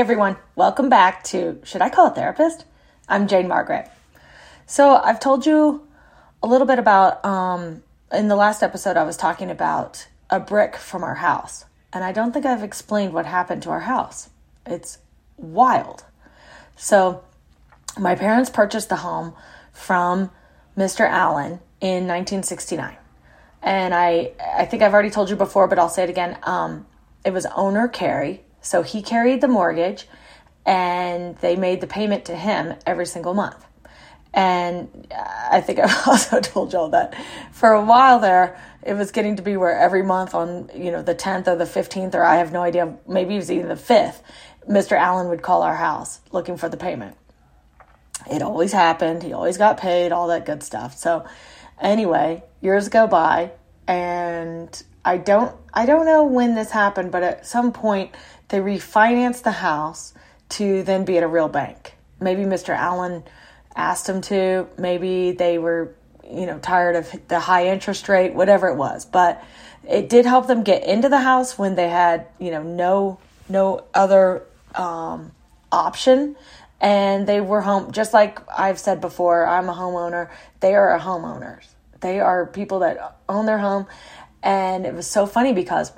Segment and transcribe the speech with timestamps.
[0.00, 2.64] Everyone, welcome back to Should I Call a Therapist?
[3.06, 3.86] I'm Jane Margaret.
[4.64, 5.86] So, I've told you
[6.42, 10.76] a little bit about, um, in the last episode, I was talking about a brick
[10.76, 11.66] from our house.
[11.92, 14.30] And I don't think I've explained what happened to our house.
[14.64, 15.00] It's
[15.36, 16.04] wild.
[16.76, 17.22] So,
[17.98, 19.34] my parents purchased the home
[19.70, 20.30] from
[20.78, 21.06] Mr.
[21.06, 22.96] Allen in 1969.
[23.60, 26.38] And I, I think I've already told you before, but I'll say it again.
[26.44, 26.86] Um,
[27.22, 30.06] it was owner carry so he carried the mortgage
[30.66, 33.64] and they made the payment to him every single month.
[34.32, 37.14] And uh, I think I've also told y'all that
[37.52, 41.02] for a while there, it was getting to be where every month on, you know,
[41.02, 43.74] the 10th or the 15th, or I have no idea, maybe it was even the
[43.74, 44.22] 5th,
[44.68, 44.92] Mr.
[44.92, 47.16] Allen would call our house looking for the payment.
[48.30, 49.22] It always happened.
[49.22, 50.96] He always got paid, all that good stuff.
[50.96, 51.26] So,
[51.80, 53.52] anyway, years go by,
[53.86, 58.14] and I don't I don't know when this happened, but at some point
[58.50, 60.12] they refinanced the house
[60.50, 61.94] to then be at a real bank.
[62.20, 62.76] Maybe Mr.
[62.76, 63.22] Allen
[63.74, 65.94] asked them to, maybe they were,
[66.28, 69.06] you know, tired of the high interest rate, whatever it was.
[69.06, 69.42] But
[69.88, 73.84] it did help them get into the house when they had, you know, no no
[73.94, 74.44] other
[74.76, 75.32] um,
[75.72, 76.36] option
[76.80, 80.30] and they were home just like I've said before, I'm a homeowner.
[80.60, 81.66] They are homeowners.
[82.00, 83.86] They are people that own their home
[84.42, 85.92] and it was so funny because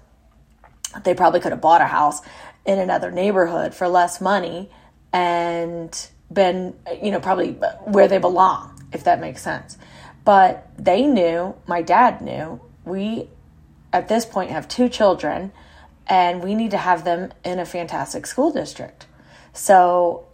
[1.05, 2.21] they probably could have bought a house
[2.65, 4.71] in another neighborhood for less money
[5.13, 7.53] and been, you know, probably
[7.85, 9.77] where they belong, if that makes sense.
[10.25, 13.29] But they knew, my dad knew, we
[13.93, 15.53] at this point have two children
[16.07, 19.07] and we need to have them in a fantastic school district.
[19.53, 20.27] So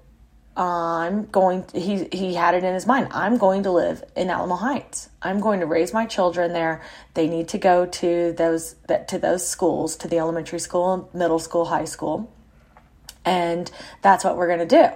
[0.58, 3.08] I'm going to, he he had it in his mind.
[3.12, 5.08] I'm going to live in Alamo Heights.
[5.22, 6.82] I'm going to raise my children there.
[7.14, 11.38] They need to go to those that to those schools, to the elementary school, middle
[11.38, 12.34] school, high school.
[13.24, 13.70] And
[14.02, 14.88] that's what we're going to do.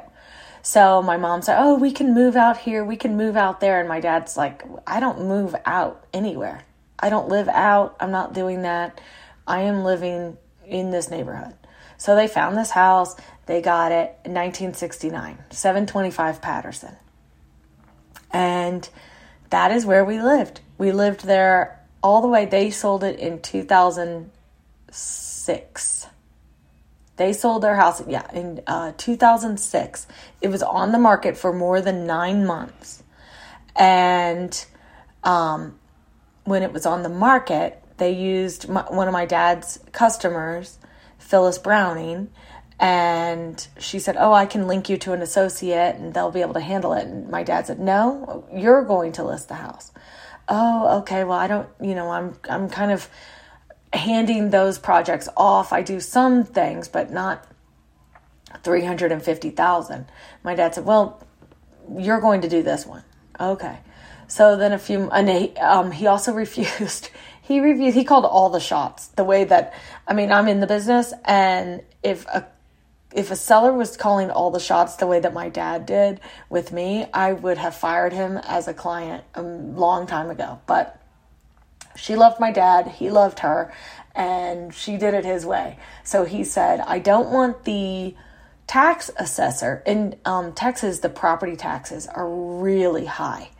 [0.63, 2.85] So my mom said, "Oh, we can move out here.
[2.85, 6.65] We can move out there." And my dad's like, "I don't move out anywhere.
[6.99, 7.97] I don't live out.
[8.01, 9.01] I'm not doing that.
[9.47, 11.55] I am living in this neighborhood."
[12.03, 13.15] So they found this house.
[13.47, 16.97] They got it in 1969, 725 Patterson.
[18.33, 18.89] And
[19.51, 20.63] that is where we lived.
[20.79, 22.45] We lived there all the way.
[22.45, 26.07] They sold it in 2006.
[27.19, 30.09] They sold their house, yeah, in uh, 2006.
[30.41, 33.05] It was on the market for more than nine months.
[33.77, 34.67] And
[35.23, 35.79] um,
[36.43, 40.79] when it was on the market, they used my, one of my dad's customers,
[41.33, 42.29] Phyllis Browning,
[42.79, 46.53] and she said, "Oh, I can link you to an associate and they'll be able
[46.53, 49.93] to handle it." And my dad said, "No, you're going to list the house."
[50.47, 51.25] Oh, okay.
[51.25, 53.09] Well, I don't, you know, I'm I'm kind of
[53.95, 55.73] handing those projects off.
[55.73, 57.47] I do some things, but not
[58.63, 60.05] 350,000.
[60.45, 61.27] My dad said, "Well,
[61.97, 63.05] you're going to do this one."
[63.41, 63.79] Okay.
[64.29, 67.09] So then a few and he, um, he also refused
[67.43, 69.75] he reviewed he called all the shots the way that
[70.09, 72.47] i mean i'm in the business and if a
[73.15, 76.73] if a seller was calling all the shots the way that my dad did with
[76.73, 80.61] me, I would have fired him as a client a long time ago.
[80.67, 81.01] But
[81.97, 83.73] she loved my dad, he loved her,
[84.15, 85.79] and she did it his way.
[86.05, 88.15] So he said, I don't want the
[88.67, 89.83] tax assessor.
[89.85, 93.51] In um, Texas, the property taxes are really high.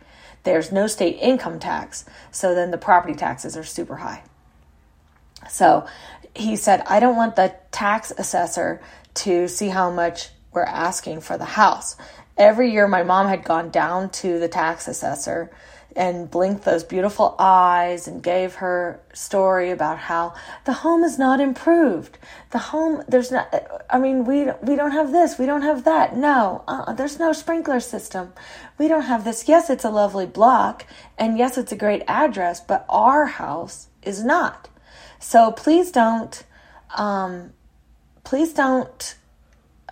[0.43, 4.23] There's no state income tax, so then the property taxes are super high.
[5.49, 5.85] So
[6.35, 8.81] he said, I don't want the tax assessor
[9.15, 11.95] to see how much we're asking for the house.
[12.37, 15.51] Every year, my mom had gone down to the tax assessor
[15.95, 20.33] and blinked those beautiful eyes and gave her story about how
[20.65, 22.17] the home is not improved.
[22.51, 23.53] The home, there's not,
[23.89, 26.15] I mean, we, we don't have this, we don't have that.
[26.15, 28.33] No, uh, there's no sprinkler system.
[28.77, 29.47] We don't have this.
[29.47, 30.85] Yes, it's a lovely block,
[31.17, 34.69] and yes, it's a great address, but our house is not.
[35.19, 36.43] So please don't,
[36.97, 37.53] um,
[38.23, 39.15] please don't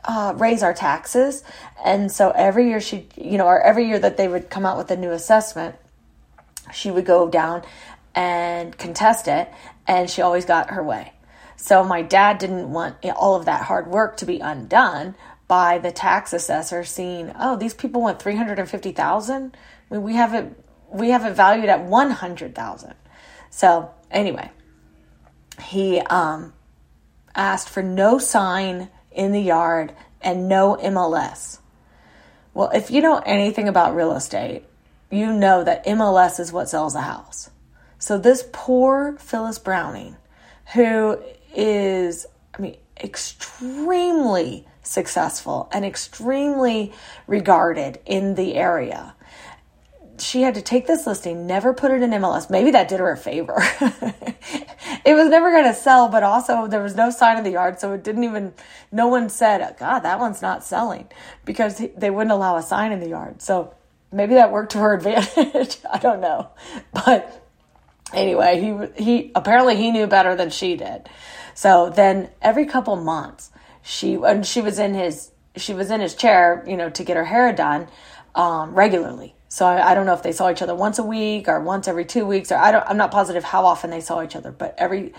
[0.04, 1.44] uh, raise our taxes.
[1.84, 4.78] And so every year she, you know, or every year that they would come out
[4.78, 5.76] with a new assessment,
[6.74, 7.64] she would go down
[8.14, 9.52] and contest it,
[9.88, 11.14] and she always got her way.
[11.56, 15.16] So my dad didn't want all of that hard work to be undone
[15.48, 19.56] by the tax assessor seeing, oh, these people want three hundred and fifty thousand.
[19.90, 20.52] I mean, we have it,
[20.90, 22.96] we have it valued at one hundred thousand.
[23.50, 24.50] So anyway,
[25.62, 26.54] he um,
[27.36, 31.60] asked for no sign in the yard and no MLS.
[32.54, 34.66] Well, if you know anything about real estate,
[35.12, 37.50] you know that MLS is what sells a house.
[38.00, 40.16] So this poor Phyllis Browning,
[40.74, 41.20] who
[41.54, 42.26] is,
[42.58, 46.94] I mean, extremely successful and extremely
[47.28, 49.16] regarded in the area.
[50.18, 52.50] She had to take this listing, never put it in MLS.
[52.50, 53.58] Maybe that did her a favor.
[55.06, 57.80] it was never going to sell, but also there was no sign of the yard,
[57.80, 58.54] so it didn't even,
[58.92, 61.08] no one said, God, that one's not selling
[61.44, 63.42] because they wouldn't allow a sign in the yard.
[63.42, 63.74] So
[64.12, 65.78] maybe that worked to her advantage.
[65.90, 66.50] I don't know.
[66.94, 67.48] But
[68.14, 71.10] anyway, he, he, apparently he knew better than she did.
[71.54, 73.52] So then every couple months,
[73.84, 77.18] she and she was in his she was in his chair, you know, to get
[77.18, 77.88] her hair done
[78.36, 79.36] um, regularly.
[79.50, 81.90] So I, I, don't know if they saw each other once a week or once
[81.90, 82.86] every two weeks, or I don't.
[82.88, 85.14] I'm not positive how often they saw each other, but every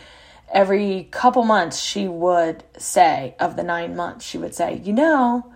[0.51, 5.52] every couple months she would say of the nine months she would say, you know,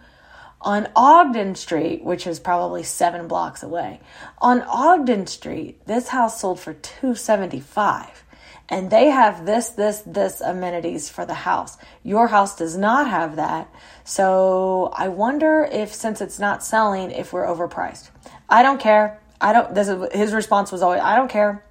[0.66, 4.00] on Ogden Street, which is probably seven blocks away,
[4.38, 8.24] on Ogden Street, this house sold for two seventy five
[8.68, 11.78] and they have this, this, this amenities for the house.
[12.02, 13.72] Your house does not have that.
[14.02, 18.10] So I wonder if, since it's not selling, if we're overpriced.
[18.48, 19.20] I don't care.
[19.40, 21.64] I don't, this is, his response was always, I don't care.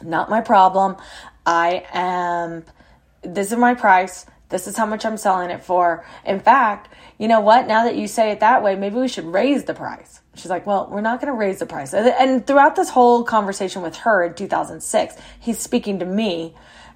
[0.00, 0.96] Not my problem.
[1.44, 2.64] I am,
[3.22, 4.24] this is my price.
[4.52, 6.04] This is how much I'm selling it for.
[6.24, 7.66] In fact, you know what?
[7.66, 10.20] Now that you say it that way, maybe we should raise the price.
[10.34, 11.92] She's like, well, we're not going to raise the price.
[11.92, 16.54] And throughout this whole conversation with her in 2006, he's speaking to me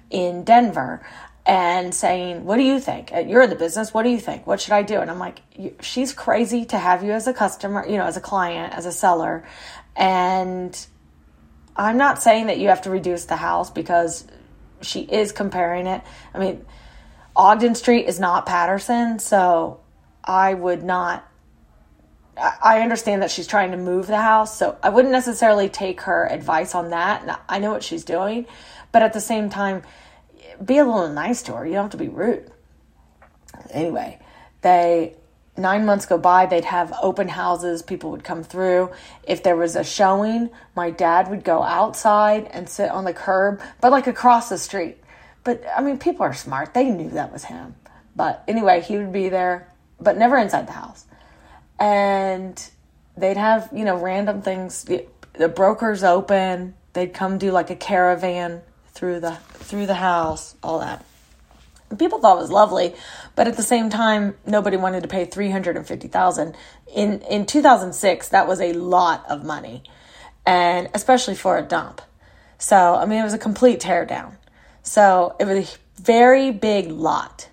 [0.09, 1.05] in Denver
[1.45, 3.11] and saying, What do you think?
[3.13, 3.93] Uh, you're in the business.
[3.93, 4.45] What do you think?
[4.45, 4.99] What should I do?
[4.99, 5.41] And I'm like,
[5.81, 8.91] She's crazy to have you as a customer, you know, as a client, as a
[8.91, 9.47] seller.
[9.95, 10.77] And
[11.75, 14.27] I'm not saying that you have to reduce the house because
[14.81, 16.01] she is comparing it.
[16.33, 16.65] I mean,
[17.37, 19.19] Ogden Street is not Patterson.
[19.19, 19.79] So
[20.23, 21.23] I would not
[22.39, 26.27] I understand that she's trying to move the house, so I wouldn't necessarily take her
[26.27, 27.41] advice on that.
[27.49, 28.45] I know what she's doing,
[28.91, 29.81] but at the same time,
[30.63, 31.65] be a little nice to her.
[31.65, 32.51] You don't have to be rude.
[33.71, 34.19] Anyway,
[34.61, 35.15] they
[35.57, 38.91] nine months go by, they'd have open houses, people would come through.
[39.23, 43.61] If there was a showing, my dad would go outside and sit on the curb,
[43.81, 44.99] but like across the street.
[45.47, 46.73] But I mean, people are smart.
[46.73, 47.75] They knew that was him.
[48.15, 51.05] But anyway, he would be there, but never inside the house
[51.79, 52.69] and
[53.15, 54.85] they'd have you know random things.
[55.33, 56.75] The brokers open.
[56.93, 58.61] They'd come do like a caravan
[58.93, 61.05] through the through the house, all that.
[61.89, 62.95] And people thought it was lovely,
[63.35, 66.55] but at the same time, nobody wanted to pay three hundred and fifty thousand.
[66.93, 69.83] In in two thousand six, that was a lot of money,
[70.45, 72.01] and especially for a dump.
[72.57, 74.33] So I mean, it was a complete teardown.
[74.87, 77.49] So it was a very big lot.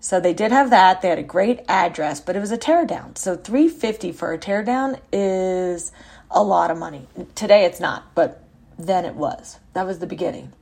[0.00, 1.02] So they did have that.
[1.02, 3.18] They had a great address, but it was a teardown.
[3.18, 5.92] So 350 for a teardown is
[6.30, 7.06] a lot of money.
[7.34, 8.42] Today it's not, but
[8.78, 9.58] then it was.
[9.74, 10.54] That was the beginning.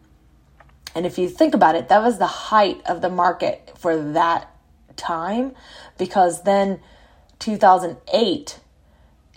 [0.97, 4.51] And if you think about it, that was the height of the market for that
[4.97, 5.55] time
[5.97, 6.81] because then
[7.39, 8.59] 2008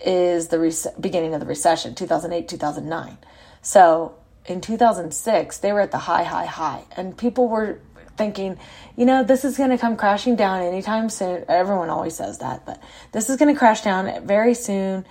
[0.04, 3.16] is the rec- beginning of the recession, 2008, 2009.
[3.62, 4.16] So
[4.46, 7.80] in 2006, they were at the high, high, high, and people were
[8.16, 8.58] thinking,
[8.96, 11.44] you know, this is going to come crashing down anytime soon.
[11.48, 12.82] Everyone always says that, but
[13.12, 15.06] this is going to crash down very soon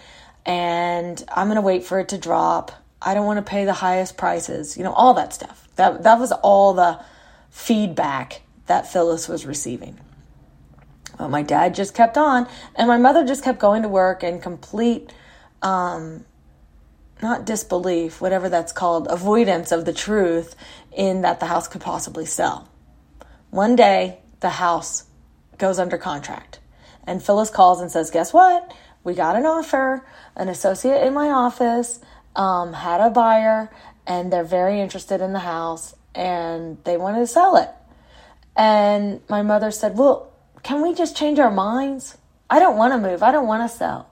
[0.45, 2.71] and I'm going to wait for it to drop.
[3.01, 5.67] I don't want to pay the highest prices, you know, all that stuff.
[5.75, 7.00] That that was all the
[7.50, 10.00] feedback that Phyllis was receiving.
[11.19, 15.12] My dad just kept on, and my mother just kept going to work in complete,
[15.62, 16.25] um,
[17.21, 20.55] not disbelief, whatever that's called, avoidance of the truth
[20.91, 22.69] in that the house could possibly sell.
[23.49, 25.05] One day, the house
[25.57, 26.59] goes under contract.
[27.05, 28.73] And Phyllis calls and says, Guess what?
[29.03, 30.05] We got an offer.
[30.35, 31.99] An associate in my office
[32.35, 33.69] um, had a buyer,
[34.05, 37.69] and they're very interested in the house, and they wanted to sell it.
[38.55, 40.31] And my mother said, Well,
[40.63, 42.17] can we just change our minds?
[42.49, 43.23] I don't want to move.
[43.23, 44.09] I don't want to sell.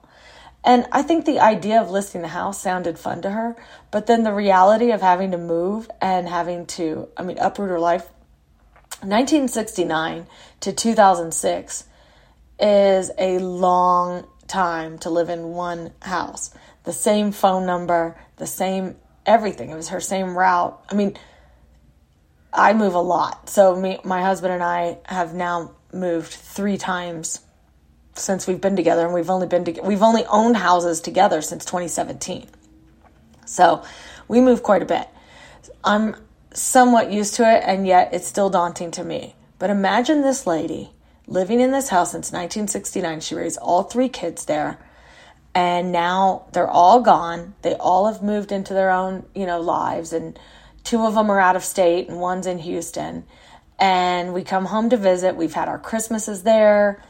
[0.68, 3.56] And I think the idea of listing the house sounded fun to her,
[3.90, 7.80] but then the reality of having to move and having to, I mean, uproot her
[7.80, 8.06] life
[9.00, 10.28] 1969
[10.60, 11.86] to 2006
[12.60, 16.54] is a long time to live in one house.
[16.84, 19.70] The same phone number, the same everything.
[19.70, 20.78] It was her same route.
[20.90, 21.18] I mean,
[22.52, 23.50] I move a lot.
[23.50, 27.40] So me my husband and I have now moved 3 times
[28.18, 31.66] since we've been together and we've only been to, we've only owned houses together since
[31.66, 32.48] 2017.
[33.46, 33.84] So,
[34.28, 35.08] we move quite a bit.
[35.84, 36.16] I'm
[36.54, 39.36] somewhat used to it, and yet it's still daunting to me.
[39.60, 40.92] But imagine this lady
[41.28, 43.22] living in this house since 1969.
[43.22, 44.80] She raised all three kids there,
[45.54, 47.56] and now they're all gone.
[47.62, 50.38] They all have moved into their own, you know, lives, and
[50.84, 53.26] two of them are out of state, and one's in Houston.
[53.80, 55.36] And we come home to visit.
[55.36, 57.04] We've had our Christmases there.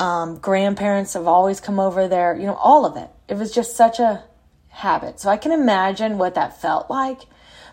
[0.00, 3.10] Um, grandparents have always come over there, you know, all of it.
[3.28, 4.24] It was just such a
[4.68, 5.20] habit.
[5.20, 7.20] So I can imagine what that felt like,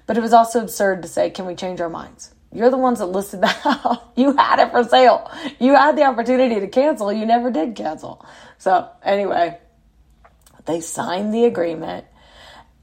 [0.05, 2.33] but it was also absurd to say, can we change our minds?
[2.51, 4.11] You're the ones that listed that out.
[4.17, 5.31] you had it for sale.
[5.57, 7.13] You had the opportunity to cancel.
[7.13, 8.25] You never did cancel.
[8.57, 9.57] So, anyway,
[10.65, 12.07] they signed the agreement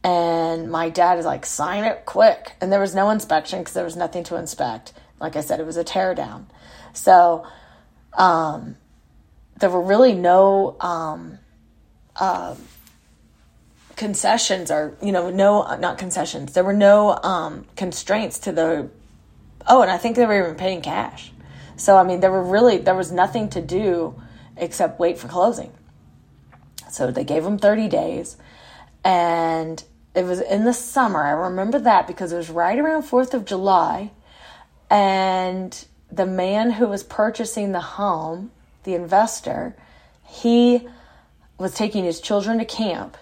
[0.02, 2.52] and my dad is like, sign it quick.
[2.62, 4.94] And there was no inspection because there was nothing to inspect.
[5.20, 6.46] Like I said, it was a teardown.
[6.94, 7.46] So,
[8.14, 8.76] um,
[9.58, 11.38] there were really no, um,
[12.16, 12.54] uh,
[13.96, 16.52] concessions or, you know, no, not concessions.
[16.52, 18.90] There were no, um, constraints to the,
[19.66, 21.32] oh, and I think they were even paying cash.
[21.76, 24.20] So, I mean, there were really, there was nothing to do
[24.56, 25.72] except wait for closing.
[26.90, 28.36] So they gave him 30 days
[29.04, 29.82] and
[30.14, 31.24] it was in the summer.
[31.24, 34.12] I remember that because it was right around 4th of July.
[34.88, 38.52] And the man who was purchasing the home,
[38.84, 39.76] the investor,
[40.26, 40.86] he
[41.58, 43.16] was taking his children to camp.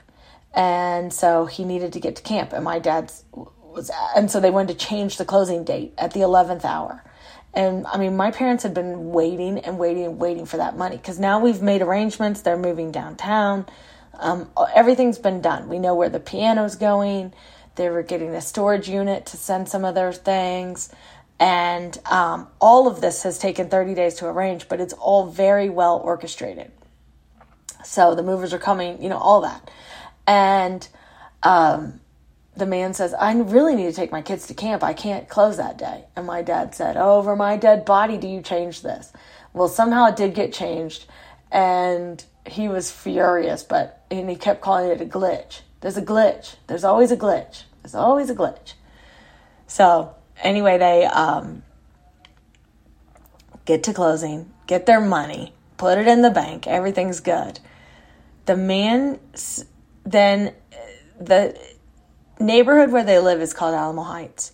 [0.54, 2.52] And so he needed to get to camp.
[2.52, 6.20] And my dad's was, and so they wanted to change the closing date at the
[6.20, 7.02] 11th hour.
[7.54, 10.96] And I mean, my parents had been waiting and waiting and waiting for that money
[10.96, 12.42] because now we've made arrangements.
[12.42, 13.66] They're moving downtown.
[14.18, 15.68] Um, everything's been done.
[15.68, 17.32] We know where the piano's going.
[17.74, 20.90] They were getting a storage unit to send some of their things.
[21.38, 25.68] And um, all of this has taken 30 days to arrange, but it's all very
[25.68, 26.70] well orchestrated.
[27.84, 29.70] So the movers are coming, you know, all that.
[30.26, 30.86] And
[31.42, 32.00] um,
[32.56, 34.84] the man says, I really need to take my kids to camp.
[34.84, 36.04] I can't close that day.
[36.14, 39.12] And my dad said, Over my dead body, do you change this?
[39.52, 41.06] Well, somehow it did get changed.
[41.50, 45.60] And he was furious, but and he kept calling it a glitch.
[45.80, 46.56] There's a glitch.
[46.66, 47.64] There's always a glitch.
[47.82, 48.74] There's always a glitch.
[49.66, 51.62] So anyway, they um,
[53.64, 56.66] get to closing, get their money, put it in the bank.
[56.66, 57.60] Everything's good.
[58.46, 59.20] The man
[60.04, 60.54] then
[61.20, 61.58] the
[62.40, 64.52] neighborhood where they live is called Alamo Heights,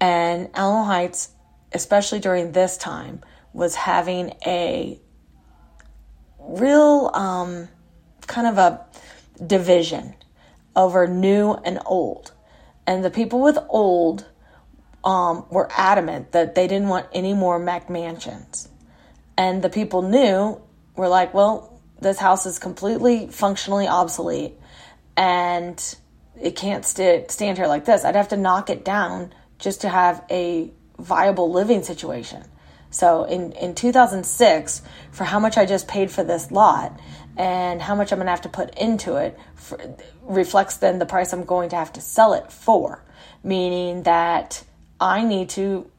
[0.00, 1.30] and Alamo Heights,
[1.72, 5.00] especially during this time, was having a
[6.38, 7.68] real um,
[8.26, 8.84] kind of a
[9.44, 10.14] division
[10.74, 12.32] over new and old.
[12.86, 14.26] And the people with old
[15.04, 18.68] um, were adamant that they didn't want any more McMansions.
[19.36, 20.60] And the people new
[20.96, 24.54] were like, well, this house is completely functionally obsolete
[25.16, 25.96] and
[26.40, 28.04] it can't st- stand here like this.
[28.04, 32.44] I'd have to knock it down just to have a viable living situation.
[32.90, 36.98] So in, in 2006, for how much I just paid for this lot
[37.36, 39.78] and how much I'm going to have to put into it for,
[40.22, 43.04] reflects then the price I'm going to have to sell it for,
[43.42, 44.64] meaning that
[45.00, 45.90] I need to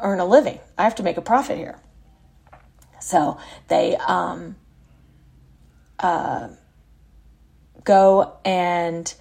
[0.00, 0.60] earn a living.
[0.78, 1.78] I have to make a profit here.
[3.00, 4.56] So they um,
[5.98, 6.48] uh,
[7.84, 9.12] go and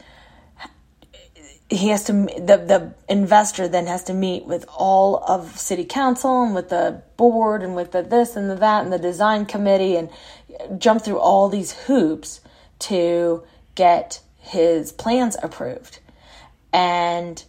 [1.69, 6.43] he has to the the investor then has to meet with all of city council
[6.43, 9.95] and with the board and with the this and the that and the design committee
[9.95, 10.09] and
[10.77, 12.41] jump through all these hoops
[12.79, 13.43] to
[13.75, 15.99] get his plans approved
[16.71, 17.43] and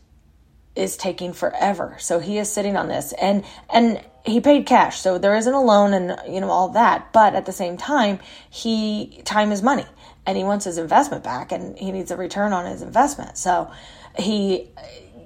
[0.76, 1.96] is taking forever.
[1.98, 5.00] So he is sitting on this and and he paid cash.
[5.00, 7.12] So there isn't a loan and you know all that.
[7.12, 8.18] But at the same time
[8.50, 9.86] he time is money
[10.26, 13.36] and he wants his investment back and he needs a return on his investment.
[13.36, 13.70] So
[14.18, 14.70] he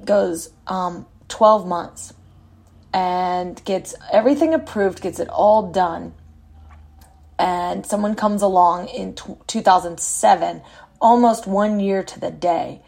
[0.05, 2.13] goes um, 12 months
[2.93, 6.15] and gets everything approved, gets it all done.
[7.39, 10.63] And someone comes along in t- 2007,
[11.01, 12.83] almost one year to the day,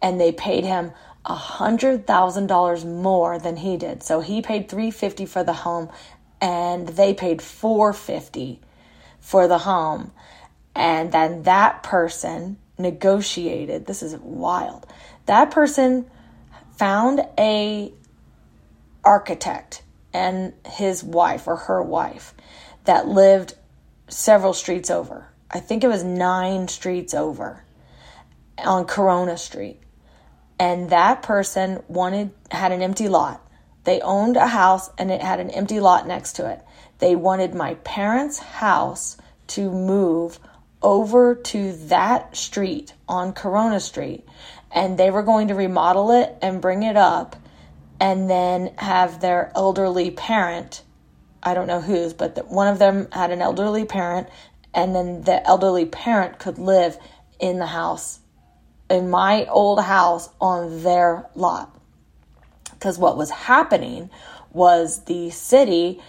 [0.00, 0.92] and they paid him
[1.24, 4.02] a hundred thousand dollars more than he did.
[4.02, 5.90] So he paid 350 for the home,
[6.40, 8.60] and they paid 450
[9.20, 10.12] for the home.
[10.74, 13.86] And then that person negotiated.
[13.86, 14.86] This is wild
[15.30, 16.10] that person
[16.76, 17.92] found a
[19.04, 22.34] architect and his wife or her wife
[22.84, 23.54] that lived
[24.08, 25.28] several streets over.
[25.48, 27.62] I think it was nine streets over
[28.58, 29.80] on Corona Street.
[30.60, 33.44] And that person wanted had an empty lot.
[33.82, 36.60] They owned a house and it had an empty lot next to it.
[36.98, 39.16] They wanted my parents' house
[39.48, 40.38] to move
[40.82, 44.24] over to that street on Corona Street
[44.70, 47.36] and they were going to remodel it and bring it up
[47.98, 50.82] and then have their elderly parent
[51.42, 54.28] i don't know whose but the, one of them had an elderly parent
[54.72, 56.96] and then the elderly parent could live
[57.38, 58.20] in the house
[58.90, 61.74] in my old house on their lot
[62.80, 64.10] because what was happening
[64.52, 66.00] was the city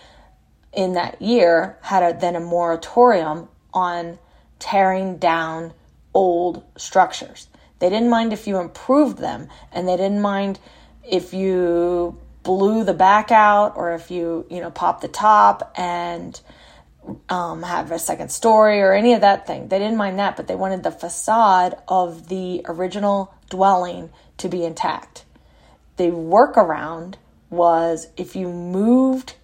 [0.73, 4.17] in that year had a, then a moratorium on
[4.57, 5.73] tearing down
[6.13, 7.47] old structures.
[7.79, 10.59] They didn't mind if you improved them, and they didn't mind
[11.03, 16.39] if you blew the back out or if you, you know, popped the top and
[17.29, 19.67] um, have a second story or any of that thing.
[19.67, 24.63] They didn't mind that, but they wanted the facade of the original dwelling to be
[24.63, 25.25] intact.
[25.97, 27.15] The workaround
[27.49, 29.35] was if you moved,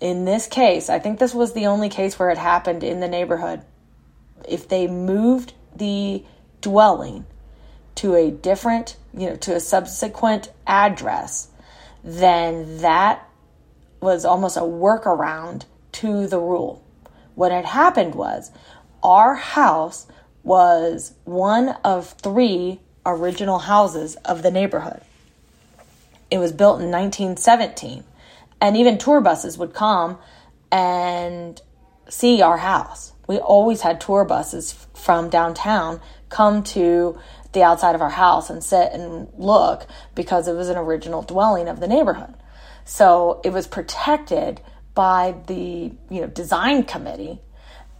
[0.00, 3.08] in this case, I think this was the only case where it happened in the
[3.08, 3.62] neighborhood.
[4.48, 6.24] If they moved the
[6.60, 7.26] dwelling
[7.96, 11.48] to a different, you know, to a subsequent address,
[12.02, 13.28] then that
[14.00, 16.84] was almost a workaround to the rule.
[17.34, 18.50] What had happened was
[19.02, 20.06] our house
[20.42, 25.00] was one of three original houses of the neighborhood.
[26.30, 28.04] It was built in 1917,
[28.60, 30.18] and even tour buses would come
[30.70, 31.60] and
[32.08, 33.12] see our house.
[33.26, 37.18] We always had tour buses from downtown come to
[37.52, 41.68] the outside of our house and sit and look because it was an original dwelling
[41.68, 42.34] of the neighborhood.
[42.84, 44.60] So it was protected
[44.94, 47.40] by the you know design committee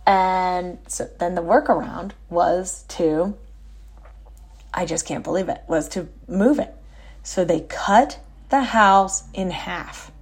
[0.06, 3.36] and so then the workaround was to
[4.72, 6.74] I just can't believe it was to move it.
[7.22, 10.12] So they cut the house in half.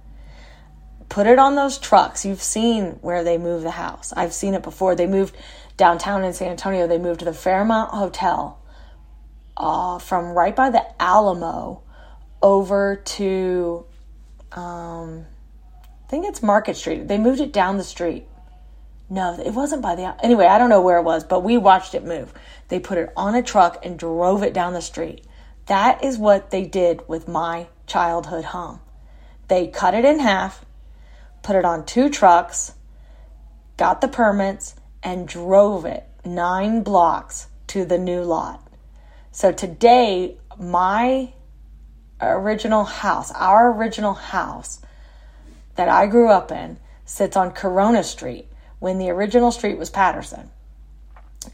[1.07, 2.25] Put it on those trucks.
[2.25, 4.13] You've seen where they move the house.
[4.15, 4.95] I've seen it before.
[4.95, 5.35] They moved
[5.77, 6.87] downtown in San Antonio.
[6.87, 8.59] They moved to the Fairmont Hotel
[9.57, 11.81] uh, from right by the Alamo
[12.41, 13.85] over to
[14.51, 15.25] um,
[16.09, 17.07] I think it's Market Street.
[17.07, 18.25] They moved it down the street.
[19.11, 20.15] No, it wasn't by the.
[20.23, 22.33] Anyway, I don't know where it was, but we watched it move.
[22.69, 25.23] They put it on a truck and drove it down the street.
[25.67, 28.79] That is what they did with my childhood home.
[29.49, 30.65] They cut it in half,
[31.43, 32.73] put it on two trucks,
[33.77, 38.67] got the permits, and drove it nine blocks to the new lot.
[39.31, 41.33] So today, my
[42.19, 44.81] original house, our original house,
[45.79, 50.49] that I grew up in sits on Corona Street when the original street was Patterson.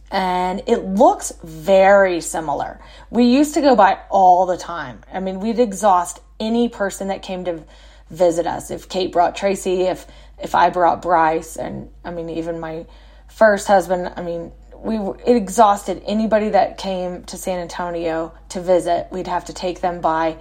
[0.10, 2.82] And it looks very similar.
[3.12, 5.02] We used to go by all the time.
[5.14, 7.64] I mean, we'd exhaust any person that came to
[8.10, 8.72] visit us.
[8.72, 10.08] If Kate brought Tracy, if
[10.42, 12.88] if I brought Bryce, and I mean, even my
[13.28, 19.08] first husband, I mean, we it exhausted anybody that came to San Antonio to visit.
[19.12, 20.38] We'd have to take them by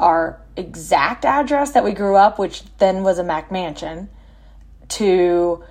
[0.00, 4.08] our exact address that we grew up, which then was a McMansion,
[4.88, 5.62] to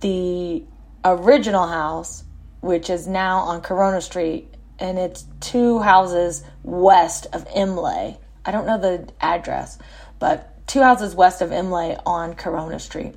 [0.00, 0.64] the
[1.04, 2.24] original house,
[2.60, 8.18] which is now on Corona Street, and it's two houses west of Imlay.
[8.44, 9.78] I don't know the address,
[10.18, 13.14] but two houses west of Imlay on Corona Street.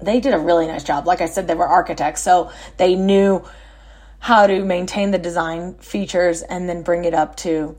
[0.00, 1.06] They did a really nice job.
[1.06, 3.44] Like I said, they were architects, so they knew
[4.20, 7.76] how to maintain the design features and then bring it up to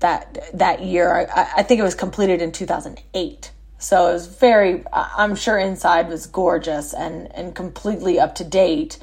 [0.00, 1.28] that that year.
[1.34, 3.50] I, I think it was completed in 2008.
[3.78, 4.84] So it was very.
[4.92, 8.98] I'm sure inside was gorgeous and and completely up to date.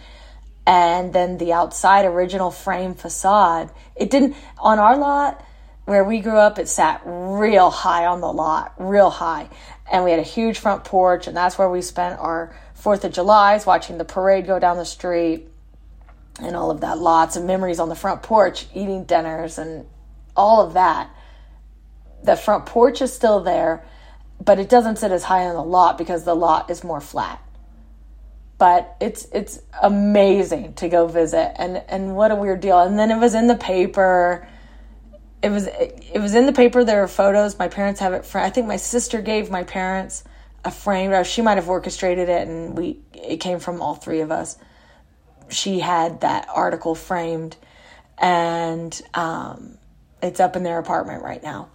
[0.65, 3.69] And then the outside original frame facade.
[3.95, 5.43] It didn't on our lot
[5.85, 6.57] where we grew up.
[6.57, 9.49] It sat real high on the lot, real high,
[9.91, 13.13] and we had a huge front porch, and that's where we spent our Fourth of
[13.13, 15.47] July's, watching the parade go down the street
[16.41, 16.97] and all of that.
[16.97, 19.85] Lots of memories on the front porch, eating dinners and
[20.35, 21.09] all of that.
[22.23, 23.85] The front porch is still there,
[24.43, 27.41] but it doesn't sit as high on the lot because the lot is more flat.
[28.57, 32.79] But it's it's amazing to go visit and and what a weird deal.
[32.79, 34.47] And then it was in the paper.
[35.41, 36.83] It was it was in the paper.
[36.83, 37.59] There were photos.
[37.59, 38.29] My parents have it.
[38.35, 40.23] I think my sister gave my parents
[40.63, 41.23] a frame.
[41.23, 44.57] She might have orchestrated it, and we it came from all three of us.
[45.49, 47.57] She had that article framed,
[48.17, 49.77] and um,
[50.23, 51.69] it's up in their apartment right now.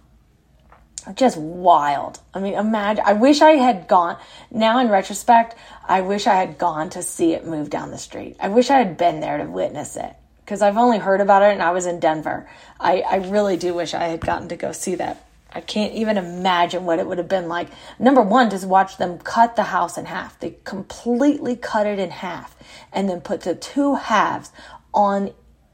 [1.15, 2.19] Just wild.
[2.33, 3.03] I mean, imagine.
[3.07, 4.17] I wish I had gone.
[4.51, 5.55] Now, in retrospect,
[5.87, 8.35] I wish I had gone to see it move down the street.
[8.39, 11.53] I wish I had been there to witness it because I've only heard about it
[11.53, 12.49] and I was in Denver.
[12.79, 15.25] I, I really do wish I had gotten to go see that.
[15.51, 17.69] I can't even imagine what it would have been like.
[17.97, 20.39] Number one, just watch them cut the house in half.
[20.39, 22.55] They completely cut it in half
[22.91, 24.51] and then put the two halves
[24.93, 25.31] on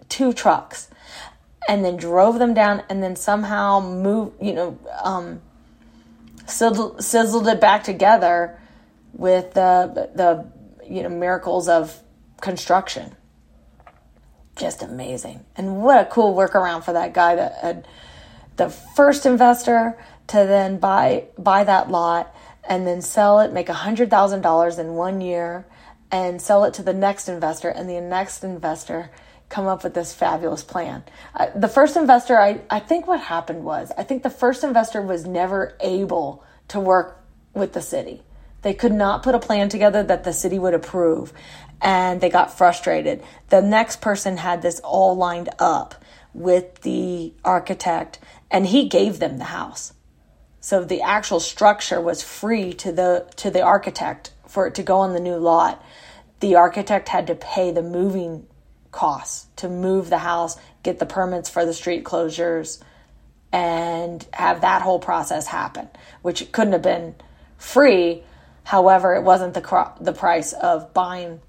[0.07, 0.89] two trucks
[1.67, 5.41] and then drove them down and then somehow moved, you know, um,
[6.45, 8.59] sizzled, it back together
[9.13, 10.45] with the, the,
[10.87, 12.01] you know, miracles of
[12.41, 13.15] construction.
[14.55, 15.43] Just amazing.
[15.57, 17.87] And what a cool workaround for that guy that had
[18.57, 19.97] the first investor
[20.27, 22.33] to then buy buy that lot
[22.67, 25.65] and then sell it, make a $100,000 in one year,
[26.11, 29.11] and sell it to the next investor, and the next investor
[29.49, 31.03] come up with this fabulous plan.
[31.35, 35.01] Uh, the first investor, I, I think what happened was, I think the first investor
[35.01, 38.21] was never able to work with the city.
[38.63, 41.31] They could not put a plan together that the city would approve,
[41.81, 43.23] and they got frustrated.
[43.49, 46.03] The next person had this all lined up
[46.33, 49.93] with the architect, and he gave them the house.
[50.59, 54.97] So the actual structure was free to the to the architect for it to go
[54.97, 55.83] on the new lot.
[56.39, 58.47] The architect had to pay the moving
[58.95, 62.81] costs to move the house, get the permits for the street closures,
[63.51, 65.87] and have that whole process happen,
[66.21, 67.13] which couldn't have been
[67.57, 68.23] free.
[68.63, 71.41] However, it wasn't the the price of buying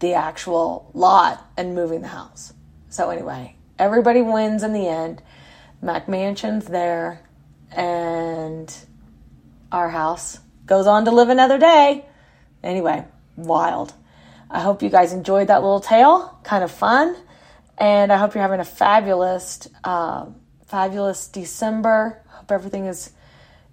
[0.00, 2.52] the actual lot and moving the house.
[2.90, 5.22] So anyway, everybody wins in the end.
[5.82, 7.22] McMansion's there
[7.70, 8.74] and
[9.70, 12.04] our house goes on to live another day.
[12.62, 13.04] Anyway,
[13.36, 13.94] wild.
[14.52, 16.38] I hope you guys enjoyed that little tale.
[16.44, 17.16] Kind of fun.
[17.78, 20.26] And I hope you're having a fabulous, uh,
[20.66, 22.22] fabulous December.
[22.28, 23.10] Hope everything is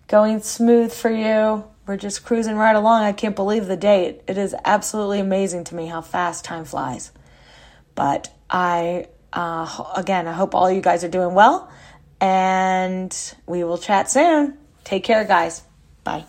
[0.08, 1.66] going smooth for you.
[1.86, 3.04] We're just cruising right along.
[3.04, 4.22] I can't believe the date.
[4.28, 7.12] It is absolutely amazing to me how fast time flies.
[7.94, 11.70] But I, uh, again, I hope all you guys are doing well
[12.22, 13.16] and
[13.46, 14.58] we will chat soon.
[14.86, 15.62] Take care, guys.
[16.04, 16.26] Bye.